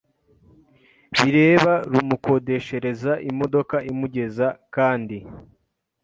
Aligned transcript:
bireba 1.19 1.73
rumukodeshereza 1.91 3.11
imodoka 3.29 3.75
imugeza 3.91 4.47
kandi 4.75 5.17